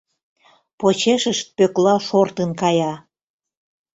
[0.79, 2.93] Почешышт Пӧкла шортын кая.